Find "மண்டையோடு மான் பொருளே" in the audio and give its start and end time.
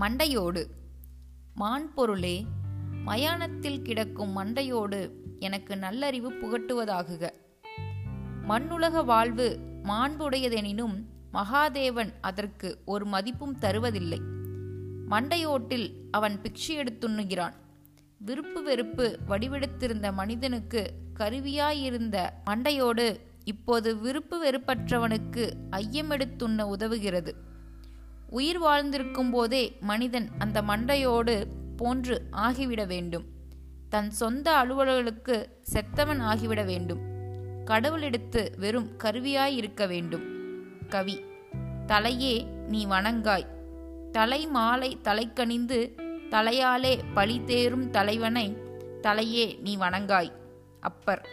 0.00-2.44